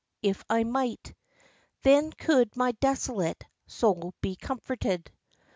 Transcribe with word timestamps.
if 0.23 0.43
I 0.49 0.63
might, 0.63 1.13
Then 1.83 2.11
could 2.11 2.55
my 2.57 2.71
desolate 2.71 3.43
soul 3.67 4.15
be 4.19 4.35
comforted. 4.35 5.11